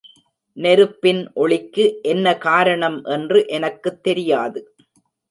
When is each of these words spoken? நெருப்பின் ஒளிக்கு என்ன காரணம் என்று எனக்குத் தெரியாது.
நெருப்பின் 0.57 1.33
ஒளிக்கு 1.33 1.99
என்ன 2.01 2.37
காரணம் 2.37 3.03
என்று 3.03 3.47
எனக்குத் 3.47 4.03
தெரியாது. 4.03 4.61